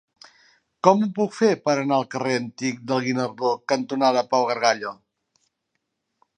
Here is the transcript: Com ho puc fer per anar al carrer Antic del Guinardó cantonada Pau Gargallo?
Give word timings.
Com 0.87 1.03
ho 1.05 1.09
puc 1.17 1.35
fer 1.39 1.49
per 1.67 1.75
anar 1.81 1.99
al 1.99 2.07
carrer 2.15 2.39
Antic 2.39 2.81
del 2.93 3.05
Guinardó 3.09 3.53
cantonada 3.75 4.27
Pau 4.33 4.51
Gargallo? 4.53 4.99